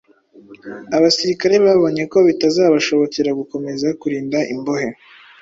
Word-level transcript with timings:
Abasirikare 0.97 1.55
babonye 1.65 2.03
ko 2.11 2.17
bitazabashobokera 2.27 3.31
gukomeza 3.39 3.87
kurinda 4.01 4.39
imbohe 4.53 4.89